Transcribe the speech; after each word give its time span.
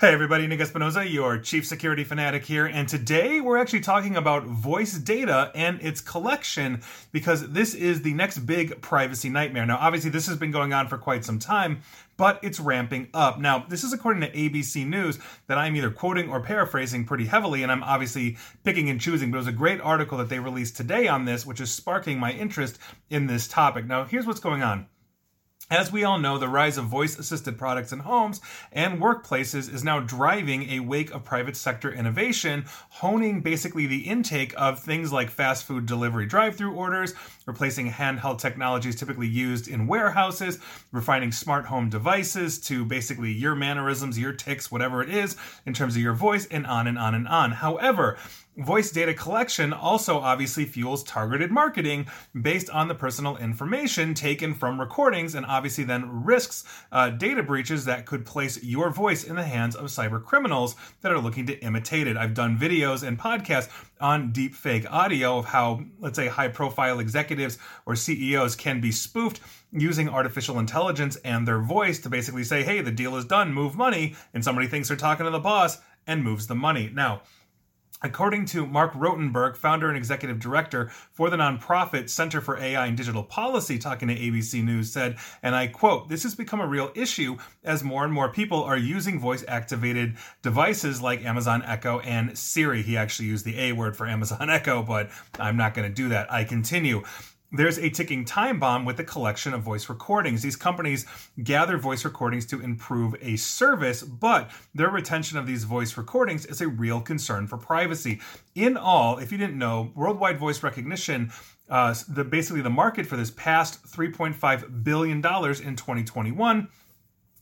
Hey 0.00 0.12
everybody, 0.12 0.48
Nick 0.48 0.60
Espinosa, 0.60 1.06
your 1.06 1.38
chief 1.38 1.64
security 1.64 2.02
fanatic 2.02 2.44
here, 2.44 2.66
and 2.66 2.88
today 2.88 3.40
we're 3.40 3.58
actually 3.58 3.80
talking 3.80 4.16
about 4.16 4.44
voice 4.44 4.94
data 4.94 5.52
and 5.54 5.80
its 5.82 6.00
collection 6.00 6.82
because 7.12 7.48
this 7.52 7.74
is 7.74 8.02
the 8.02 8.12
next 8.12 8.38
big 8.38 8.80
privacy 8.80 9.28
nightmare. 9.28 9.64
Now, 9.64 9.78
obviously, 9.80 10.10
this 10.10 10.26
has 10.26 10.36
been 10.36 10.50
going 10.50 10.72
on 10.72 10.88
for 10.88 10.98
quite 10.98 11.24
some 11.24 11.38
time, 11.38 11.82
but 12.16 12.40
it's 12.42 12.58
ramping 12.58 13.08
up. 13.14 13.38
Now, 13.38 13.66
this 13.68 13.84
is 13.84 13.92
according 13.92 14.22
to 14.22 14.32
ABC 14.32 14.84
News 14.84 15.20
that 15.46 15.58
I'm 15.58 15.76
either 15.76 15.92
quoting 15.92 16.28
or 16.28 16.40
paraphrasing 16.40 17.04
pretty 17.04 17.26
heavily, 17.26 17.62
and 17.62 17.70
I'm 17.70 17.84
obviously 17.84 18.36
picking 18.64 18.90
and 18.90 19.00
choosing, 19.00 19.30
but 19.30 19.36
it 19.36 19.46
was 19.46 19.46
a 19.46 19.52
great 19.52 19.80
article 19.80 20.18
that 20.18 20.28
they 20.28 20.40
released 20.40 20.76
today 20.76 21.06
on 21.06 21.24
this, 21.24 21.46
which 21.46 21.60
is 21.60 21.70
sparking 21.70 22.18
my 22.18 22.32
interest 22.32 22.78
in 23.10 23.28
this 23.28 23.46
topic. 23.46 23.86
Now, 23.86 24.02
here's 24.04 24.26
what's 24.26 24.40
going 24.40 24.62
on. 24.62 24.88
As 25.70 25.90
we 25.90 26.04
all 26.04 26.18
know, 26.18 26.36
the 26.36 26.46
rise 26.46 26.76
of 26.76 26.84
voice 26.84 27.18
assisted 27.18 27.56
products 27.56 27.90
in 27.90 28.00
homes 28.00 28.42
and 28.70 29.00
workplaces 29.00 29.72
is 29.72 29.82
now 29.82 29.98
driving 29.98 30.68
a 30.68 30.80
wake 30.80 31.10
of 31.10 31.24
private 31.24 31.56
sector 31.56 31.90
innovation, 31.90 32.66
honing 32.90 33.40
basically 33.40 33.86
the 33.86 34.00
intake 34.00 34.52
of 34.58 34.78
things 34.78 35.10
like 35.10 35.30
fast 35.30 35.64
food 35.64 35.86
delivery 35.86 36.26
drive 36.26 36.54
through 36.54 36.74
orders, 36.74 37.14
replacing 37.46 37.90
handheld 37.90 38.38
technologies 38.38 38.94
typically 38.94 39.26
used 39.26 39.66
in 39.66 39.86
warehouses, 39.86 40.58
refining 40.92 41.32
smart 41.32 41.64
home 41.64 41.88
devices 41.88 42.60
to 42.60 42.84
basically 42.84 43.32
your 43.32 43.54
mannerisms, 43.54 44.18
your 44.18 44.34
ticks, 44.34 44.70
whatever 44.70 45.02
it 45.02 45.08
is, 45.08 45.34
in 45.64 45.72
terms 45.72 45.96
of 45.96 46.02
your 46.02 46.14
voice, 46.14 46.46
and 46.50 46.66
on 46.66 46.86
and 46.86 46.98
on 46.98 47.14
and 47.14 47.26
on. 47.26 47.52
However, 47.52 48.18
Voice 48.56 48.92
data 48.92 49.12
collection 49.12 49.72
also 49.72 50.18
obviously 50.18 50.64
fuels 50.64 51.02
targeted 51.02 51.50
marketing 51.50 52.06
based 52.40 52.70
on 52.70 52.86
the 52.86 52.94
personal 52.94 53.36
information 53.38 54.14
taken 54.14 54.54
from 54.54 54.78
recordings 54.78 55.34
and 55.34 55.44
obviously 55.46 55.82
then 55.82 56.22
risks 56.22 56.62
uh, 56.92 57.10
data 57.10 57.42
breaches 57.42 57.84
that 57.84 58.06
could 58.06 58.24
place 58.24 58.62
your 58.62 58.90
voice 58.90 59.24
in 59.24 59.34
the 59.34 59.42
hands 59.42 59.74
of 59.74 59.86
cyber 59.86 60.22
criminals 60.22 60.76
that 61.00 61.10
are 61.10 61.18
looking 61.18 61.46
to 61.46 61.58
imitate 61.64 62.06
it. 62.06 62.16
I've 62.16 62.32
done 62.32 62.56
videos 62.56 63.02
and 63.02 63.18
podcasts 63.18 63.68
on 64.00 64.32
deepfake 64.32 64.86
audio 64.88 65.38
of 65.38 65.46
how, 65.46 65.82
let's 65.98 66.16
say, 66.16 66.28
high 66.28 66.46
profile 66.46 67.00
executives 67.00 67.58
or 67.86 67.96
CEOs 67.96 68.54
can 68.54 68.80
be 68.80 68.92
spoofed 68.92 69.40
using 69.72 70.08
artificial 70.08 70.60
intelligence 70.60 71.16
and 71.24 71.48
their 71.48 71.60
voice 71.60 71.98
to 71.98 72.08
basically 72.08 72.44
say, 72.44 72.62
hey, 72.62 72.80
the 72.80 72.92
deal 72.92 73.16
is 73.16 73.24
done, 73.24 73.52
move 73.52 73.74
money, 73.74 74.14
and 74.32 74.44
somebody 74.44 74.68
thinks 74.68 74.86
they're 74.86 74.96
talking 74.96 75.24
to 75.24 75.30
the 75.30 75.40
boss 75.40 75.78
and 76.06 76.22
moves 76.22 76.46
the 76.46 76.54
money. 76.54 76.88
Now, 76.92 77.22
According 78.04 78.44
to 78.46 78.66
Marc 78.66 78.92
Rotenberg, 78.92 79.56
founder 79.56 79.88
and 79.88 79.96
executive 79.96 80.38
director 80.38 80.90
for 81.10 81.30
the 81.30 81.38
nonprofit 81.38 82.10
Center 82.10 82.42
for 82.42 82.58
AI 82.58 82.84
and 82.84 82.98
Digital 82.98 83.22
Policy, 83.22 83.78
talking 83.78 84.08
to 84.08 84.14
ABC 84.14 84.62
News, 84.62 84.92
said, 84.92 85.16
and 85.42 85.56
I 85.56 85.68
quote, 85.68 86.10
This 86.10 86.22
has 86.24 86.34
become 86.34 86.60
a 86.60 86.66
real 86.66 86.92
issue 86.94 87.38
as 87.64 87.82
more 87.82 88.04
and 88.04 88.12
more 88.12 88.28
people 88.28 88.62
are 88.62 88.76
using 88.76 89.18
voice 89.18 89.42
activated 89.48 90.16
devices 90.42 91.00
like 91.00 91.24
Amazon 91.24 91.62
Echo 91.64 92.00
and 92.00 92.36
Siri. 92.36 92.82
He 92.82 92.98
actually 92.98 93.28
used 93.28 93.46
the 93.46 93.58
A 93.58 93.72
word 93.72 93.96
for 93.96 94.06
Amazon 94.06 94.50
Echo, 94.50 94.82
but 94.82 95.08
I'm 95.40 95.56
not 95.56 95.72
going 95.72 95.88
to 95.88 95.94
do 95.94 96.10
that. 96.10 96.30
I 96.30 96.44
continue 96.44 97.04
there's 97.54 97.78
a 97.78 97.88
ticking 97.88 98.24
time 98.24 98.58
bomb 98.58 98.84
with 98.84 98.96
the 98.96 99.04
collection 99.04 99.54
of 99.54 99.62
voice 99.62 99.88
recordings. 99.88 100.42
These 100.42 100.56
companies 100.56 101.06
gather 101.42 101.78
voice 101.78 102.04
recordings 102.04 102.46
to 102.46 102.60
improve 102.60 103.14
a 103.20 103.36
service, 103.36 104.02
but 104.02 104.50
their 104.74 104.90
retention 104.90 105.38
of 105.38 105.46
these 105.46 105.64
voice 105.64 105.96
recordings 105.96 106.44
is 106.46 106.60
a 106.60 106.68
real 106.68 107.00
concern 107.00 107.46
for 107.46 107.56
privacy. 107.56 108.20
In 108.54 108.76
all, 108.76 109.18
if 109.18 109.30
you 109.30 109.38
didn't 109.38 109.58
know, 109.58 109.92
worldwide 109.94 110.38
voice 110.38 110.62
recognition 110.62 111.32
uh, 111.70 111.94
the 112.08 112.24
basically 112.24 112.60
the 112.60 112.70
market 112.70 113.06
for 113.06 113.16
this 113.16 113.30
passed 113.30 113.84
3.5 113.86 114.84
billion 114.84 115.20
dollars 115.20 115.60
in 115.60 115.76
2021 115.76 116.68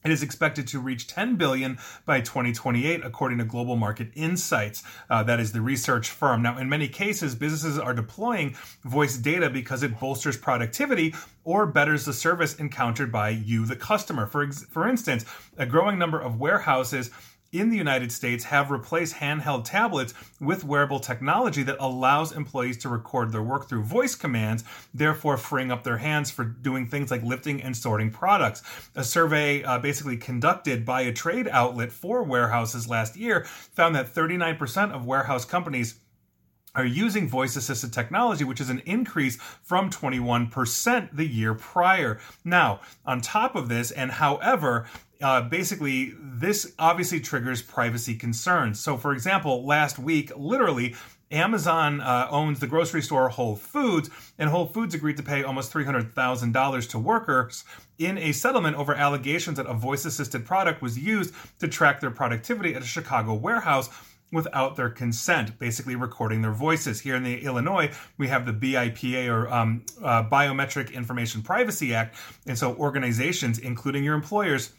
it 0.05 0.11
is 0.11 0.23
expected 0.23 0.67
to 0.69 0.81
reach 0.81 1.07
10 1.07 1.37
billion 1.37 1.79
by 2.05 2.21
2028, 2.21 3.05
according 3.05 3.39
to 3.39 3.45
Global 3.45 3.77
Market 3.77 4.09
Insights. 4.15 4.83
Uh, 5.09 5.23
that 5.23 5.41
is 5.41 5.53
the 5.53 5.61
research 5.61 6.11
firm. 6.11 6.43
Now, 6.43 6.59
in 6.59 6.69
many 6.69 6.89
cases, 6.89 7.35
businesses 7.35 7.79
are 7.79 7.95
deploying 7.95 8.57
voice 8.85 9.17
data 9.17 9.49
because 9.49 9.83
it 9.83 9.99
bolsters 9.99 10.37
productivity 10.37 11.15
or 11.45 11.67
betters 11.67 12.05
the 12.05 12.13
service 12.13 12.57
encountered 12.57 13.13
by 13.13 13.31
you, 13.31 13.67
the 13.67 13.77
customer. 13.77 14.27
For, 14.27 14.45
ex- 14.45 14.65
for 14.65 14.89
instance, 14.89 15.25
a 15.57 15.67
growing 15.67 15.99
number 15.99 16.21
of 16.21 16.39
warehouses 16.39 17.11
in 17.53 17.69
the 17.69 17.77
United 17.77 18.11
States 18.11 18.45
have 18.45 18.71
replaced 18.71 19.17
handheld 19.17 19.65
tablets 19.65 20.15
with 20.41 20.65
wearable 20.65 21.01
technology 21.01 21.63
that 21.63 21.77
allows 21.79 22.33
employees 22.33 22.79
to 22.79 22.89
record 22.89 23.31
their 23.31 23.43
work 23.43 23.69
through 23.69 23.83
voice 23.83 24.15
commands, 24.15 24.65
therefore 24.95 25.37
freeing 25.37 25.71
up 25.71 25.85
their 25.85 25.99
hands 25.99 26.31
for 26.31 26.45
doing 26.45 26.87
things 26.87 27.11
like 27.11 27.23
lifting 27.23 27.63
and 27.63 27.77
sorting 27.77 28.11
products. 28.11 28.63
A 28.97 29.05
survey 29.05 29.63
uh, 29.63 29.79
basically 29.79 30.17
conducted 30.17 30.87
by 30.87 31.03
a 31.03 31.13
trade 31.13 31.47
outlet 31.49 31.93
for 31.93 32.23
warehouses 32.25 32.89
last 32.89 33.17
year 33.17 33.45
found 33.45 33.95
that 33.95 34.13
39% 34.13 34.93
of 34.93 35.05
warehouse 35.05 35.45
companies 35.45 35.97
are 36.75 36.87
using 36.87 37.29
voice 37.29 37.55
assisted 37.57 37.93
technology, 37.93 38.45
which 38.45 38.61
is 38.61 38.71
an 38.71 38.83
increase 38.87 39.37
from 39.63 39.91
21% 39.91 41.11
the 41.13 41.27
year 41.27 41.55
prior. 41.55 42.19
Now, 42.45 42.81
on 43.05 43.21
top 43.21 43.55
of 43.55 43.69
this, 43.69 43.91
and 43.91 44.11
however, 44.11 44.87
uh, 45.23 45.43
basically, 45.43 46.15
this 46.19 46.73
obviously 46.79 47.21
triggers 47.21 47.63
privacy 47.63 48.15
concerns. 48.15 48.81
So, 48.81 48.97
for 48.97 49.13
example, 49.13 49.65
last 49.65 49.99
week, 49.99 50.33
literally, 50.37 50.95
Amazon 51.31 52.01
uh, 52.01 52.29
owns 52.31 52.61
the 52.61 52.67
grocery 52.67 53.01
store 53.01 53.29
Whole 53.31 53.57
Foods, 53.57 54.11
and 54.39 54.51
Whole 54.51 54.67
Foods 54.67 54.95
agreed 54.95 55.17
to 55.17 55.23
pay 55.23 55.43
almost 55.43 55.73
$300,000 55.73 56.91
to 56.91 56.99
workers 56.99 57.65
in 57.99 58.19
a 58.19 58.33
settlement 58.33 58.77
over 58.77 58.95
allegations 58.95 59.57
that 59.57 59.67
a 59.67 59.75
voice 59.75 60.05
assisted 60.05 60.45
product 60.45 60.83
was 60.83 60.99
used 60.99 61.35
to 61.59 61.69
track 61.69 62.01
their 62.01 62.11
productivity 62.11 62.75
at 62.75 62.83
a 62.83 62.87
Chicago 62.87 63.33
warehouse 63.35 63.89
without 64.33 64.77
their 64.77 64.89
consent, 64.89 65.59
basically 65.59 65.95
recording 65.95 66.43
their 66.43 66.53
voices. 66.53 67.01
Here 67.01 67.17
in 67.17 67.23
the 67.23 67.45
Illinois, 67.45 67.93
we 68.17 68.29
have 68.29 68.47
the 68.47 68.53
BIPA 68.53 69.29
or 69.29 69.53
um, 69.53 69.85
uh, 70.03 70.25
Biometric 70.25 70.93
Information 70.93 71.43
Privacy 71.43 71.95
Act, 71.95 72.17
and 72.47 72.59
so 72.59 72.75
organizations, 72.77 73.59
including 73.59 74.05
your 74.05 74.15
employers, 74.15 74.73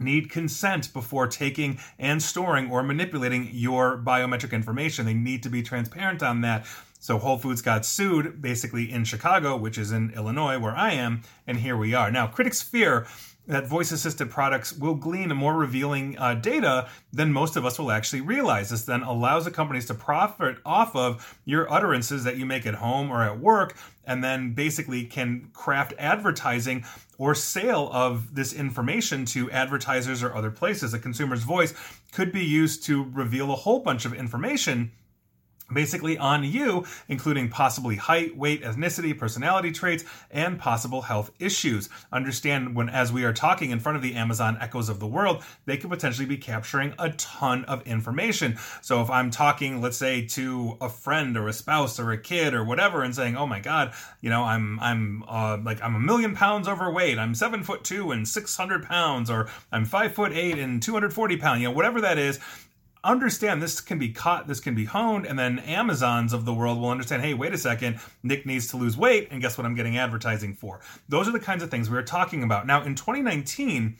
need 0.00 0.30
consent 0.30 0.92
before 0.92 1.26
taking 1.26 1.78
and 1.98 2.22
storing 2.22 2.70
or 2.70 2.82
manipulating 2.82 3.48
your 3.52 3.98
biometric 3.98 4.52
information. 4.52 5.06
They 5.06 5.14
need 5.14 5.42
to 5.42 5.50
be 5.50 5.62
transparent 5.62 6.22
on 6.22 6.40
that. 6.42 6.66
So 7.00 7.18
Whole 7.18 7.38
Foods 7.38 7.62
got 7.62 7.86
sued 7.86 8.42
basically 8.42 8.90
in 8.90 9.04
Chicago, 9.04 9.56
which 9.56 9.78
is 9.78 9.92
in 9.92 10.10
Illinois 10.10 10.58
where 10.58 10.76
I 10.76 10.92
am, 10.92 11.22
and 11.46 11.58
here 11.58 11.76
we 11.76 11.94
are. 11.94 12.10
Now, 12.10 12.26
critics 12.26 12.60
fear 12.60 13.06
that 13.48 13.66
voice 13.66 13.90
assisted 13.90 14.30
products 14.30 14.72
will 14.74 14.94
glean 14.94 15.30
more 15.30 15.56
revealing 15.56 16.16
uh, 16.18 16.34
data 16.34 16.88
than 17.12 17.32
most 17.32 17.56
of 17.56 17.64
us 17.64 17.78
will 17.78 17.90
actually 17.90 18.20
realize. 18.20 18.70
This 18.70 18.84
then 18.84 19.02
allows 19.02 19.46
the 19.46 19.50
companies 19.50 19.86
to 19.86 19.94
profit 19.94 20.58
off 20.64 20.94
of 20.94 21.38
your 21.44 21.70
utterances 21.72 22.24
that 22.24 22.36
you 22.36 22.46
make 22.46 22.66
at 22.66 22.74
home 22.74 23.10
or 23.10 23.22
at 23.22 23.40
work, 23.40 23.76
and 24.04 24.22
then 24.22 24.52
basically 24.52 25.04
can 25.04 25.48
craft 25.52 25.94
advertising 25.98 26.84
or 27.16 27.34
sale 27.34 27.90
of 27.92 28.34
this 28.34 28.52
information 28.52 29.24
to 29.24 29.50
advertisers 29.50 30.22
or 30.22 30.34
other 30.36 30.50
places. 30.50 30.94
A 30.94 30.98
consumer's 30.98 31.42
voice 31.42 31.74
could 32.12 32.30
be 32.30 32.44
used 32.44 32.84
to 32.84 33.04
reveal 33.12 33.50
a 33.50 33.56
whole 33.56 33.80
bunch 33.80 34.04
of 34.04 34.12
information 34.12 34.92
basically 35.72 36.16
on 36.18 36.44
you, 36.44 36.84
including 37.08 37.48
possibly 37.48 37.96
height, 37.96 38.36
weight, 38.36 38.62
ethnicity, 38.62 39.16
personality 39.16 39.70
traits, 39.70 40.04
and 40.30 40.58
possible 40.58 41.02
health 41.02 41.30
issues. 41.38 41.88
Understand 42.12 42.74
when, 42.74 42.88
as 42.88 43.12
we 43.12 43.24
are 43.24 43.32
talking 43.32 43.70
in 43.70 43.80
front 43.80 43.96
of 43.96 44.02
the 44.02 44.14
Amazon 44.14 44.56
echoes 44.60 44.88
of 44.88 45.00
the 45.00 45.06
world, 45.06 45.42
they 45.66 45.76
could 45.76 45.90
potentially 45.90 46.26
be 46.26 46.36
capturing 46.36 46.94
a 46.98 47.10
ton 47.10 47.64
of 47.66 47.86
information. 47.86 48.58
So 48.82 49.02
if 49.02 49.10
I'm 49.10 49.30
talking, 49.30 49.80
let's 49.80 49.96
say, 49.96 50.26
to 50.26 50.76
a 50.80 50.88
friend 50.88 51.36
or 51.36 51.48
a 51.48 51.52
spouse 51.52 51.98
or 51.98 52.12
a 52.12 52.18
kid 52.18 52.54
or 52.54 52.64
whatever, 52.64 53.02
and 53.02 53.14
saying, 53.14 53.36
"Oh 53.36 53.46
my 53.46 53.60
God, 53.60 53.92
you 54.20 54.30
know, 54.30 54.44
I'm 54.44 54.78
I'm 54.80 55.24
uh, 55.28 55.58
like 55.62 55.82
I'm 55.82 55.94
a 55.94 56.00
million 56.00 56.34
pounds 56.34 56.68
overweight. 56.68 57.18
I'm 57.18 57.34
seven 57.34 57.62
foot 57.62 57.84
two 57.84 58.10
and 58.10 58.26
six 58.26 58.56
hundred 58.56 58.84
pounds, 58.84 59.30
or 59.30 59.48
I'm 59.72 59.84
five 59.84 60.14
foot 60.14 60.32
eight 60.32 60.58
and 60.58 60.82
two 60.82 60.92
hundred 60.92 61.12
forty 61.12 61.36
pounds. 61.36 61.60
You 61.60 61.68
know, 61.68 61.74
whatever 61.74 62.00
that 62.02 62.18
is." 62.18 62.38
Understand 63.04 63.62
this 63.62 63.80
can 63.80 63.98
be 63.98 64.10
caught, 64.10 64.46
this 64.46 64.60
can 64.60 64.74
be 64.74 64.84
honed, 64.84 65.26
and 65.26 65.38
then 65.38 65.58
Amazons 65.60 66.32
of 66.32 66.44
the 66.44 66.54
world 66.54 66.78
will 66.78 66.90
understand, 66.90 67.22
hey, 67.22 67.34
wait 67.34 67.52
a 67.54 67.58
second, 67.58 68.00
Nick 68.22 68.46
needs 68.46 68.68
to 68.68 68.76
lose 68.76 68.96
weight, 68.96 69.28
and 69.30 69.40
guess 69.40 69.56
what 69.56 69.66
I'm 69.66 69.74
getting 69.74 69.96
advertising 69.96 70.54
for? 70.54 70.80
Those 71.08 71.28
are 71.28 71.32
the 71.32 71.40
kinds 71.40 71.62
of 71.62 71.70
things 71.70 71.88
we 71.90 71.96
are 71.96 72.02
talking 72.02 72.42
about. 72.42 72.66
Now, 72.66 72.82
in 72.82 72.94
2019, 72.94 73.96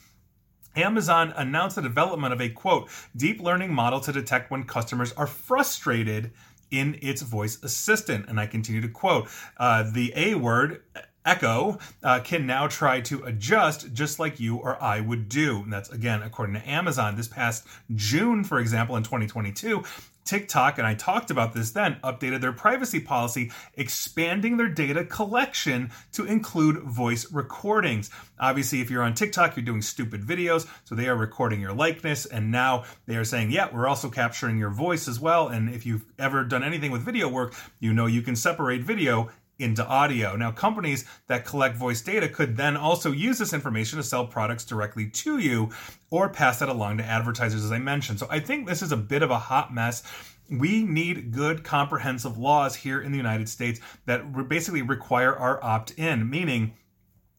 Amazon 0.76 1.32
announced 1.36 1.76
the 1.76 1.82
development 1.82 2.32
of 2.32 2.40
a 2.40 2.48
quote, 2.48 2.88
deep 3.16 3.40
learning 3.40 3.72
model 3.72 4.00
to 4.00 4.12
detect 4.12 4.50
when 4.50 4.64
customers 4.64 5.12
are 5.12 5.26
frustrated 5.26 6.32
in 6.70 6.98
its 7.00 7.22
voice 7.22 7.62
assistant. 7.62 8.28
And 8.28 8.38
I 8.38 8.46
continue 8.46 8.80
to 8.80 8.88
quote 8.88 9.28
uh, 9.56 9.90
the 9.90 10.12
A 10.14 10.34
word 10.34 10.82
Echo 11.24 11.78
uh, 12.02 12.20
can 12.20 12.46
now 12.46 12.66
try 12.66 13.00
to 13.02 13.22
adjust 13.24 13.92
just 13.92 14.18
like 14.18 14.40
you 14.40 14.56
or 14.56 14.82
I 14.82 15.00
would 15.00 15.28
do. 15.28 15.62
And 15.62 15.72
that's 15.72 15.90
again, 15.90 16.22
according 16.22 16.54
to 16.54 16.68
Amazon. 16.68 17.16
This 17.16 17.28
past 17.28 17.66
June, 17.94 18.44
for 18.44 18.58
example, 18.58 18.96
in 18.96 19.02
2022, 19.02 19.82
TikTok, 20.28 20.76
and 20.76 20.86
I 20.86 20.92
talked 20.92 21.30
about 21.30 21.54
this 21.54 21.70
then, 21.70 21.96
updated 22.04 22.42
their 22.42 22.52
privacy 22.52 23.00
policy, 23.00 23.50
expanding 23.78 24.58
their 24.58 24.68
data 24.68 25.02
collection 25.02 25.90
to 26.12 26.26
include 26.26 26.82
voice 26.82 27.32
recordings. 27.32 28.10
Obviously, 28.38 28.82
if 28.82 28.90
you're 28.90 29.02
on 29.02 29.14
TikTok, 29.14 29.56
you're 29.56 29.64
doing 29.64 29.80
stupid 29.80 30.20
videos, 30.20 30.68
so 30.84 30.94
they 30.94 31.08
are 31.08 31.16
recording 31.16 31.62
your 31.62 31.72
likeness, 31.72 32.26
and 32.26 32.50
now 32.50 32.84
they 33.06 33.16
are 33.16 33.24
saying, 33.24 33.50
yeah, 33.50 33.68
we're 33.72 33.88
also 33.88 34.10
capturing 34.10 34.58
your 34.58 34.68
voice 34.68 35.08
as 35.08 35.18
well. 35.18 35.48
And 35.48 35.70
if 35.70 35.86
you've 35.86 36.04
ever 36.18 36.44
done 36.44 36.62
anything 36.62 36.90
with 36.90 37.06
video 37.06 37.26
work, 37.26 37.54
you 37.80 37.94
know 37.94 38.04
you 38.04 38.20
can 38.20 38.36
separate 38.36 38.82
video 38.82 39.30
into 39.58 39.84
audio. 39.86 40.36
Now, 40.36 40.52
companies 40.52 41.04
that 41.26 41.44
collect 41.44 41.76
voice 41.76 42.00
data 42.00 42.28
could 42.28 42.56
then 42.56 42.76
also 42.76 43.10
use 43.10 43.38
this 43.38 43.52
information 43.52 43.96
to 43.96 44.02
sell 44.02 44.26
products 44.26 44.64
directly 44.64 45.10
to 45.10 45.38
you 45.38 45.70
or 46.10 46.28
pass 46.28 46.60
that 46.60 46.68
along 46.68 46.98
to 46.98 47.04
advertisers, 47.04 47.64
as 47.64 47.72
I 47.72 47.78
mentioned. 47.78 48.18
So 48.18 48.28
I 48.30 48.40
think 48.40 48.66
this 48.66 48.82
is 48.82 48.92
a 48.92 48.96
bit 48.96 49.22
of 49.22 49.30
a 49.30 49.38
hot 49.38 49.74
mess. 49.74 50.02
We 50.50 50.82
need 50.82 51.32
good, 51.32 51.64
comprehensive 51.64 52.38
laws 52.38 52.76
here 52.76 53.00
in 53.00 53.10
the 53.10 53.18
United 53.18 53.48
States 53.48 53.80
that 54.06 54.48
basically 54.48 54.82
require 54.82 55.34
our 55.36 55.62
opt 55.62 55.90
in, 55.92 56.30
meaning 56.30 56.74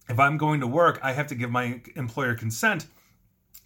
if 0.10 0.19
I'm 0.19 0.38
going 0.38 0.60
to 0.60 0.68
work, 0.68 1.00
I 1.01 1.13
have 1.13 1.27
to 1.27 1.36
give 1.36 1.51
my 1.51 1.81
employer 1.95 2.36
consent 2.36 2.88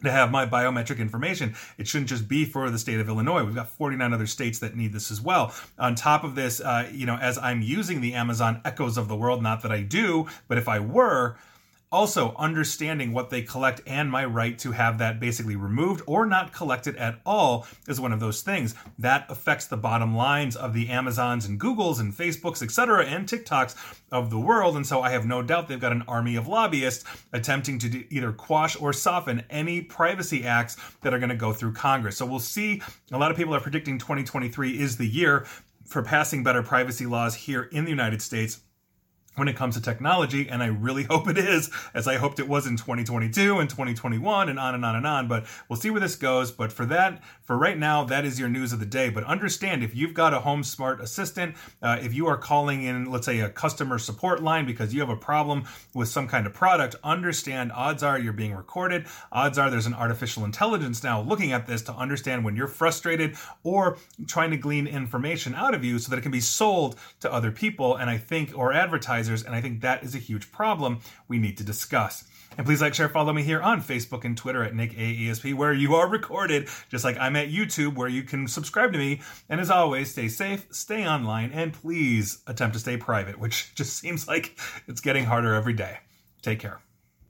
to 0.03 0.11
have 0.11 0.31
my 0.31 0.45
biometric 0.45 0.99
information. 0.99 1.55
It 1.77 1.87
shouldn't 1.87 2.09
just 2.09 2.27
be 2.27 2.45
for 2.45 2.69
the 2.69 2.79
state 2.79 2.99
of 2.99 3.07
Illinois. 3.07 3.43
We've 3.43 3.55
got 3.55 3.69
49 3.69 4.13
other 4.13 4.27
states 4.27 4.59
that 4.59 4.75
need 4.75 4.93
this 4.93 5.11
as 5.11 5.21
well. 5.21 5.53
On 5.79 5.95
top 5.95 6.23
of 6.23 6.35
this, 6.35 6.59
uh, 6.59 6.89
you 6.93 7.05
know, 7.05 7.17
as 7.17 7.37
I'm 7.37 7.61
using 7.61 8.01
the 8.01 8.13
Amazon 8.13 8.61
Echoes 8.65 8.97
of 8.97 9.07
the 9.07 9.15
world, 9.15 9.41
not 9.41 9.61
that 9.63 9.71
I 9.71 9.81
do, 9.81 10.27
but 10.47 10.57
if 10.57 10.67
I 10.67 10.79
were, 10.79 11.37
also, 11.93 12.33
understanding 12.39 13.13
what 13.13 13.29
they 13.29 13.43
collect 13.43 13.79
and 13.85 14.09
my 14.09 14.25
right 14.25 14.57
to 14.57 14.71
have 14.71 14.97
that 14.97 15.19
basically 15.19 15.55
removed 15.55 16.01
or 16.07 16.25
not 16.25 16.51
collected 16.51 16.95
at 16.95 17.19
all 17.23 17.67
is 17.87 18.01
one 18.01 18.11
of 18.11 18.19
those 18.19 18.41
things. 18.41 18.73
That 18.97 19.27
affects 19.29 19.67
the 19.67 19.77
bottom 19.77 20.15
lines 20.15 20.55
of 20.55 20.73
the 20.73 20.89
Amazons 20.89 21.45
and 21.45 21.59
Googles 21.59 21.99
and 21.99 22.11
Facebooks, 22.11 22.63
etc., 22.63 23.05
and 23.05 23.27
TikToks 23.27 23.75
of 24.11 24.31
the 24.31 24.39
world. 24.39 24.75
And 24.75 24.87
so 24.87 25.01
I 25.01 25.11
have 25.11 25.27
no 25.27 25.43
doubt 25.43 25.67
they've 25.67 25.79
got 25.79 25.91
an 25.91 26.03
army 26.07 26.35
of 26.35 26.47
lobbyists 26.47 27.05
attempting 27.31 27.77
to 27.79 28.11
either 28.11 28.31
quash 28.31 28.75
or 28.81 28.91
soften 28.91 29.43
any 29.51 29.81
privacy 29.81 30.45
acts 30.45 30.77
that 31.03 31.13
are 31.13 31.19
going 31.19 31.29
to 31.29 31.35
go 31.35 31.53
through 31.53 31.73
Congress. 31.73 32.17
So 32.17 32.25
we'll 32.25 32.39
see. 32.39 32.81
A 33.11 33.17
lot 33.19 33.29
of 33.29 33.37
people 33.37 33.53
are 33.53 33.61
predicting 33.61 33.99
2023 33.99 34.79
is 34.81 34.97
the 34.97 35.07
year 35.07 35.45
for 35.85 36.01
passing 36.01 36.41
better 36.43 36.63
privacy 36.63 37.05
laws 37.05 37.35
here 37.35 37.69
in 37.71 37.83
the 37.83 37.91
United 37.91 38.19
States 38.19 38.61
when 39.35 39.47
it 39.47 39.55
comes 39.55 39.75
to 39.75 39.81
technology, 39.81 40.47
and 40.49 40.61
I 40.61 40.67
really 40.67 41.03
hope 41.09 41.27
it 41.27 41.37
is, 41.37 41.69
as 41.93 42.07
I 42.07 42.15
hoped 42.15 42.39
it 42.39 42.47
was 42.47 42.67
in 42.67 42.77
2022 42.77 43.59
and 43.59 43.69
2021 43.69 44.49
and 44.49 44.59
on 44.59 44.75
and 44.75 44.85
on 44.85 44.95
and 44.95 45.07
on. 45.07 45.27
But 45.27 45.45
we'll 45.67 45.79
see 45.79 45.89
where 45.89 46.01
this 46.01 46.15
goes. 46.15 46.51
But 46.51 46.71
for 46.71 46.85
that, 46.87 47.21
for 47.41 47.57
right 47.57 47.77
now, 47.77 48.03
that 48.05 48.25
is 48.25 48.39
your 48.39 48.49
news 48.49 48.73
of 48.73 48.79
the 48.79 48.85
day. 48.85 49.09
But 49.09 49.23
understand 49.23 49.83
if 49.83 49.95
you've 49.95 50.13
got 50.13 50.33
a 50.33 50.39
home 50.39 50.63
smart 50.63 51.01
assistant, 51.01 51.55
uh, 51.81 51.99
if 52.01 52.13
you 52.13 52.27
are 52.27 52.37
calling 52.37 52.83
in, 52.83 53.11
let's 53.11 53.25
say, 53.25 53.39
a 53.39 53.49
customer 53.49 53.97
support 53.99 54.41
line 54.41 54.65
because 54.65 54.93
you 54.93 54.99
have 54.99 55.09
a 55.09 55.17
problem 55.17 55.65
with 55.93 56.09
some 56.09 56.27
kind 56.27 56.45
of 56.45 56.53
product, 56.53 56.95
understand 57.03 57.71
odds 57.71 58.03
are 58.03 58.19
you're 58.19 58.33
being 58.33 58.55
recorded. 58.55 59.05
Odds 59.31 59.57
are 59.57 59.69
there's 59.69 59.87
an 59.87 59.93
artificial 59.93 60.45
intelligence 60.45 61.03
now 61.03 61.21
looking 61.21 61.51
at 61.51 61.67
this 61.67 61.81
to 61.83 61.93
understand 61.93 62.43
when 62.43 62.55
you're 62.55 62.67
frustrated 62.67 63.35
or 63.63 63.97
trying 64.27 64.51
to 64.51 64.57
glean 64.57 64.87
information 64.87 65.55
out 65.55 65.73
of 65.73 65.83
you 65.83 65.99
so 65.99 66.09
that 66.09 66.17
it 66.17 66.21
can 66.21 66.31
be 66.31 66.39
sold 66.39 66.95
to 67.19 67.31
other 67.31 67.51
people. 67.51 67.95
And 67.95 68.09
I 68.09 68.17
think, 68.17 68.57
or 68.57 68.73
advertised 68.73 69.22
advertisers, 69.23 69.45
and 69.45 69.55
I 69.55 69.61
think 69.61 69.81
that 69.81 70.03
is 70.03 70.15
a 70.15 70.19
huge 70.19 70.51
problem 70.51 70.99
we 71.27 71.37
need 71.37 71.57
to 71.57 71.63
discuss. 71.63 72.25
And 72.55 72.67
please 72.67 72.81
like, 72.81 72.93
share, 72.93 73.09
follow 73.09 73.33
me 73.33 73.41
here 73.41 73.61
on 73.61 73.81
Facebook 73.81 74.25
and 74.25 74.37
Twitter 74.37 74.63
at 74.63 74.75
Nick 74.75 74.93
AESP, 74.93 75.55
where 75.55 75.73
you 75.73 75.95
are 75.95 76.07
recorded, 76.07 76.69
just 76.89 77.03
like 77.03 77.17
I'm 77.17 77.35
at 77.35 77.49
YouTube, 77.49 77.95
where 77.95 78.07
you 78.07 78.23
can 78.23 78.47
subscribe 78.47 78.93
to 78.93 78.99
me. 78.99 79.21
And 79.49 79.59
as 79.59 79.71
always, 79.71 80.11
stay 80.11 80.27
safe, 80.27 80.67
stay 80.71 81.07
online, 81.07 81.51
and 81.51 81.73
please 81.73 82.43
attempt 82.45 82.73
to 82.75 82.79
stay 82.79 82.97
private, 82.97 83.39
which 83.39 83.73
just 83.75 83.97
seems 83.97 84.27
like 84.27 84.59
it's 84.87 85.01
getting 85.01 85.25
harder 85.25 85.55
every 85.55 85.73
day. 85.73 85.97
Take 86.41 86.59
care. 86.59 86.79